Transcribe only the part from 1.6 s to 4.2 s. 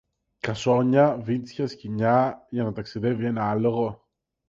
σκοινιά, για να ταξιδεύει ένα άλογο;